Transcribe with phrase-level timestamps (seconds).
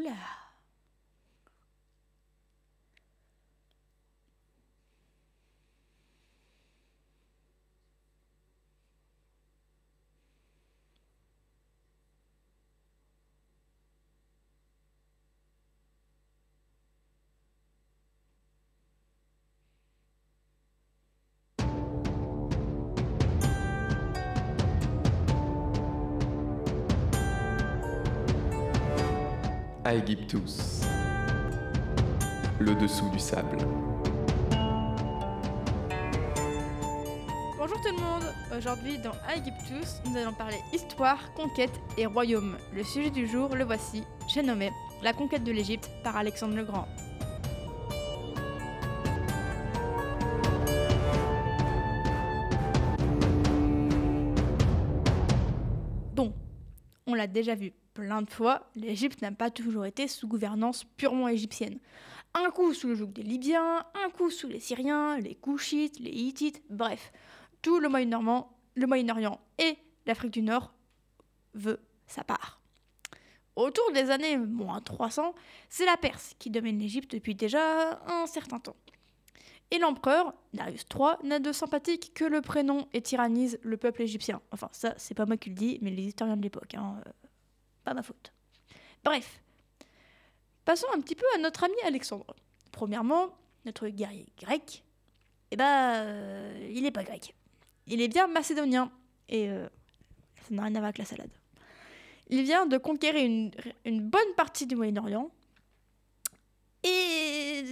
[0.00, 0.39] mulher.
[29.82, 30.82] Aegyptus.
[32.58, 33.56] Le dessous du sable.
[37.56, 38.24] Bonjour tout le monde.
[38.58, 42.58] Aujourd'hui dans Aegyptus, nous allons parler histoire, conquête et royaume.
[42.74, 44.04] Le sujet du jour, le voici.
[44.28, 44.70] J'ai nommé
[45.02, 46.86] La conquête de l'Égypte par Alexandre le Grand.
[57.10, 61.28] On l'a déjà vu plein de fois, l'Égypte n'a pas toujours été sous gouvernance purement
[61.28, 61.78] égyptienne.
[62.34, 66.10] Un coup sous le joug des Libyens, un coup sous les Syriens, les Couchites, les
[66.10, 67.12] Hittites, bref,
[67.62, 70.72] tout le Moyen-Orient et l'Afrique du Nord
[71.54, 72.60] veut sa part.
[73.56, 75.34] Autour des années moins 300,
[75.68, 78.76] c'est la Perse qui domine l'Égypte depuis déjà un certain temps.
[79.70, 84.40] Et l'empereur, Darius III, n'a de sympathique que le prénom et tyrannise le peuple égyptien.
[84.50, 86.74] Enfin, ça, c'est pas moi qui le dis, mais les historiens de l'époque.
[86.74, 87.00] Hein.
[87.06, 87.10] Euh,
[87.84, 88.32] pas ma faute.
[89.04, 89.40] Bref.
[90.64, 92.34] Passons un petit peu à notre ami Alexandre.
[92.72, 93.28] Premièrement,
[93.64, 94.84] notre guerrier grec,
[95.52, 97.34] eh ben, euh, il n'est pas grec.
[97.86, 98.90] Il est bien macédonien.
[99.28, 99.68] Et euh,
[100.42, 101.30] ça n'a rien à voir avec la salade.
[102.28, 103.50] Il vient de conquérir une,
[103.84, 105.30] une bonne partie du Moyen-Orient.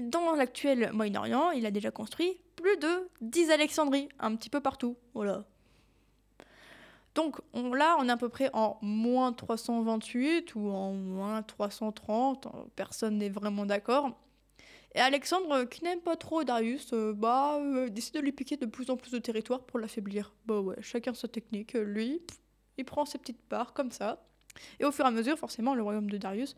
[0.03, 4.97] Dans l'actuel Moyen-Orient, il a déjà construit plus de 10 Alexandries, un petit peu partout.
[5.15, 5.45] Voilà.
[7.15, 12.49] Donc on, là, on est à peu près en moins 328 ou en moins 330,
[12.77, 14.17] personne n'est vraiment d'accord.
[14.95, 18.67] Et Alexandre, qui n'aime pas trop Darius, euh, bah, euh, décide de lui piquer de
[18.67, 20.33] plus en plus de territoire pour l'affaiblir.
[20.47, 21.75] Bah ouais, chacun sa technique.
[21.75, 22.23] Lui,
[22.79, 24.25] il prend ses petites parts comme ça.
[24.81, 26.57] Et au fur et à mesure, forcément, le royaume de Darius,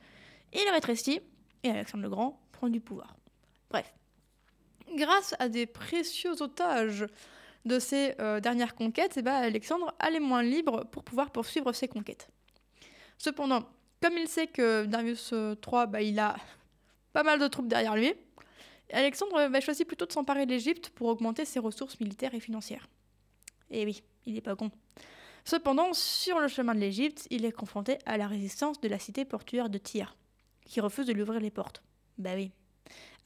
[0.53, 1.21] il rétrécit
[1.63, 3.17] et Alexandre le Grand prend du pouvoir.
[3.71, 3.93] Bref.
[4.95, 7.07] Grâce à des précieux otages
[7.65, 11.73] de ses euh, dernières conquêtes, eh ben, Alexandre a les moins libres pour pouvoir poursuivre
[11.73, 12.29] ses conquêtes.
[13.19, 13.69] Cependant,
[14.03, 16.37] comme il sait que Darius III, euh, bah, il a
[17.13, 18.15] pas mal de troupes derrière lui,
[18.93, 22.89] Alexandre va choisir plutôt de s'emparer de l'Égypte pour augmenter ses ressources militaires et financières.
[23.71, 24.71] Et oui, il n'est pas con.
[25.45, 29.25] Cependant, sur le chemin de l'Égypte, il est confronté à la résistance de la cité
[29.25, 30.17] portuaire de Tyr,
[30.65, 31.83] qui refuse de lui ouvrir les portes.
[32.19, 32.51] Bah oui.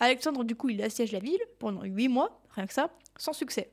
[0.01, 3.71] Alexandre, du coup, il assiège la ville pendant 8 mois, rien que ça, sans succès.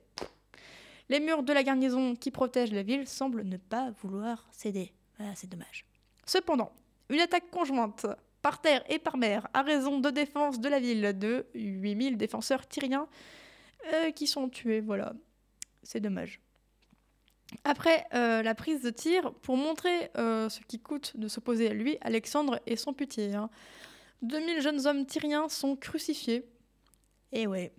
[1.10, 4.94] Les murs de la garnison qui protègent la ville semblent ne pas vouloir céder.
[5.36, 5.86] C'est dommage.
[6.26, 6.72] Cependant,
[7.10, 8.06] une attaque conjointe
[8.42, 12.68] par terre et par mer à raison de défense de la ville de 8000 défenseurs
[12.68, 13.08] tyriens
[13.94, 14.82] euh, qui sont tués.
[14.82, 15.14] Voilà,
[15.84, 16.40] c'est dommage.
[17.64, 21.74] Après euh, la prise de tir, pour montrer euh, ce qui coûte de s'opposer à
[21.74, 23.36] lui, Alexandre et son putier.
[23.36, 23.50] Hein.
[24.22, 26.46] 2000 jeunes hommes tyriens sont crucifiés.
[27.32, 27.74] Et ouais,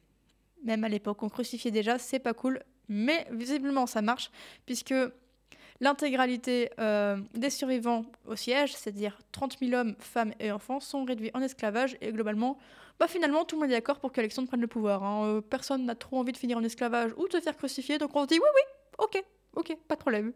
[0.65, 2.63] même à l'époque, on crucifiait déjà, c'est pas cool.
[2.89, 4.31] Mais visiblement, ça marche,
[4.67, 4.95] puisque
[5.81, 11.31] l'intégralité euh, des survivants au siège, c'est-à-dire 30 000 hommes, femmes et enfants, sont réduits
[11.35, 11.97] en esclavage.
[12.01, 12.59] Et globalement,
[12.99, 15.03] bah finalement, tout le monde est d'accord pour qu'Alexandre prenne le pouvoir.
[15.03, 15.27] Hein.
[15.27, 18.15] Euh, personne n'a trop envie de finir en esclavage ou de se faire crucifier, donc
[18.15, 18.63] on se dit oui, oui,
[18.99, 20.33] ok, ok, pas de problème.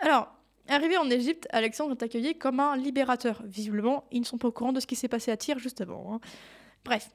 [0.00, 0.32] Alors,
[0.68, 3.42] arrivé en Égypte, Alexandre est accueilli comme un libérateur.
[3.44, 5.80] Visiblement, ils ne sont pas au courant de ce qui s'est passé à Tyr juste
[5.80, 6.14] avant.
[6.14, 6.20] Hein.
[6.84, 7.10] Bref,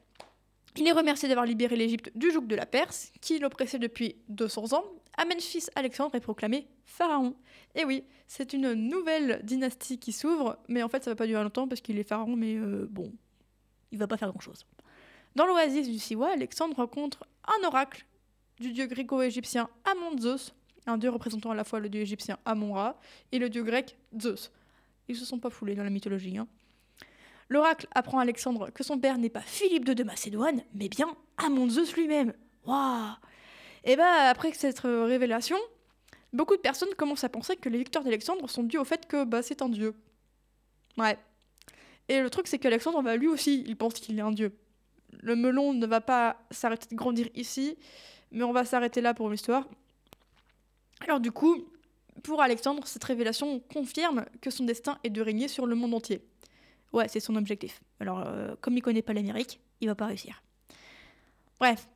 [0.76, 4.72] il est remercié d'avoir libéré l'Égypte du joug de la Perse, qui l'oppressait depuis 200
[4.74, 4.84] ans.
[5.16, 7.34] À Memphis, Alexandre est proclamé pharaon.
[7.74, 11.42] Et oui, c'est une nouvelle dynastie qui s'ouvre, mais en fait ça va pas durer
[11.42, 13.12] longtemps parce qu'il est pharaon, mais euh, bon,
[13.90, 14.64] il va pas faire grand-chose.
[15.36, 18.06] Dans l'oasis du Siwa, Alexandre rencontre un oracle
[18.58, 20.54] du dieu gréco-égyptien Amon-Zeus,
[20.86, 22.98] un dieu représentant à la fois le dieu égyptien Amon-Ra
[23.32, 24.50] et le dieu grec Zeus.
[25.08, 26.38] Ils se sont pas foulés dans la mythologie.
[26.38, 26.46] Hein.
[27.48, 31.16] L'oracle apprend à Alexandre que son père n'est pas Philippe II de Macédoine, mais bien
[31.36, 32.32] Amon Zeus lui-même.
[32.64, 33.14] Waouh
[33.84, 35.58] Et bah, après cette révélation,
[36.32, 39.24] beaucoup de personnes commencent à penser que les victoires d'Alexandre sont dues au fait que
[39.24, 39.94] bah, c'est un dieu.
[40.96, 41.18] Ouais.
[42.08, 44.52] Et le truc, c'est qu'Alexandre, va lui aussi, il pense qu'il est un dieu.
[45.20, 47.76] Le melon ne va pas s'arrêter de grandir ici,
[48.30, 49.66] mais on va s'arrêter là pour l'histoire.
[51.00, 51.68] Alors du coup,
[52.22, 56.22] pour Alexandre, cette révélation confirme que son destin est de régner sur le monde entier.
[56.92, 57.80] Ouais, c'est son objectif.
[58.00, 60.42] Alors, euh, comme il connaît pas l'Amérique, il va pas réussir.
[61.58, 61.88] Bref,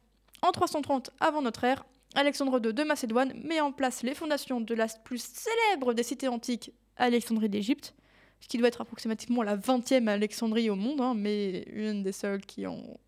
[0.43, 1.85] en 330 avant notre ère,
[2.15, 6.29] Alexandre II de Macédoine met en place les fondations de la plus célèbre des cités
[6.29, 7.95] antiques, Alexandrie d'Égypte,
[8.41, 12.45] ce qui doit être approximativement la 20e Alexandrie au monde, hein, mais une des seules
[12.45, 12.99] qui, ont,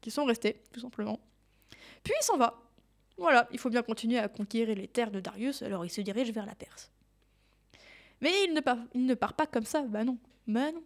[0.00, 1.20] qui sont restées, tout simplement.
[2.02, 2.65] Puis il s'en va.
[3.18, 6.30] Voilà, il faut bien continuer à conquérir les terres de Darius, alors il se dirige
[6.32, 6.90] vers la Perse.
[8.20, 10.82] Mais il ne part, pas comme ça, bah non, bah non.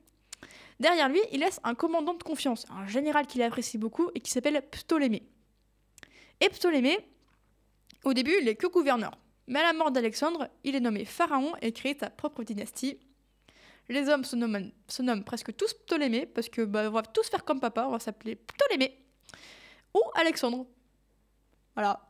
[0.79, 4.31] Derrière lui, il laisse un commandant de confiance, un général qu'il apprécie beaucoup et qui
[4.31, 5.23] s'appelle Ptolémée.
[6.41, 6.99] Et Ptolémée,
[8.05, 9.13] au début, il est que gouverneur.
[9.47, 12.99] Mais à la mort d'Alexandre, il est nommé pharaon et crée sa propre dynastie.
[13.89, 17.29] Les hommes se nomment, se nomment presque tous Ptolémée parce que bah, on va tous
[17.29, 18.97] faire comme papa, on va s'appeler Ptolémée
[19.95, 20.67] ou Alexandre.
[21.75, 22.10] Voilà,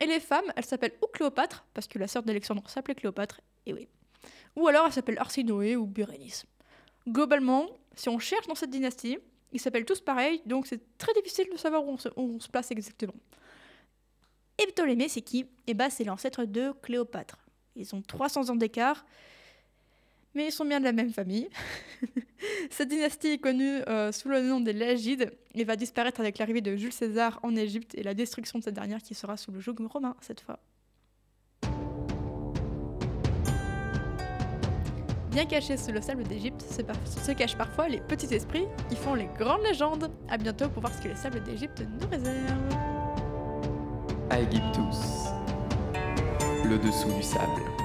[0.00, 3.72] Et les femmes, elles s'appellent ou Cléopâtre, parce que la sœur d'Alexandre s'appelait Cléopâtre, et
[3.72, 3.88] oui.
[4.56, 6.46] Ou alors elles s'appellent Arsinoé ou Bérénice.
[7.08, 9.18] Globalement, si on cherche dans cette dynastie,
[9.52, 12.40] ils s'appellent tous pareil, donc c'est très difficile de savoir où on se, où on
[12.40, 13.14] se place exactement.
[14.58, 15.46] Et Ptolémée, c'est qui?
[15.66, 17.38] Eh bah, c'est l'ancêtre de Cléopâtre.
[17.76, 19.04] Ils ont 300 ans d'écart,
[20.34, 21.48] mais ils sont bien de la même famille.
[22.70, 26.60] Cette dynastie est connue euh, sous le nom des Lagides et va disparaître avec l'arrivée
[26.60, 29.60] de Jules César en Égypte et la destruction de cette dernière qui sera sous le
[29.60, 30.58] joug romain cette fois.
[35.34, 39.28] Bien caché sous le sable d'Égypte se, cachent parfois les petits esprits qui font les
[39.36, 40.08] grandes légendes.
[40.28, 42.06] A bientôt pour voir ce que les sables d'Égypte nous.
[44.30, 45.32] Aegyptus.
[46.64, 47.83] Le dessous du sable.